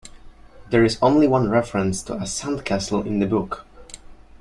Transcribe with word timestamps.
There 0.71 0.83
is 0.83 0.97
only 0.99 1.27
one 1.27 1.51
reference 1.51 2.01
to 2.01 2.13
a 2.13 2.21
'sandcastle' 2.25 3.05
in 3.05 3.19
the 3.19 3.27
book. 3.27 3.67